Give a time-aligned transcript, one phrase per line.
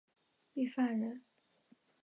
[0.55, 1.21] 郦范人。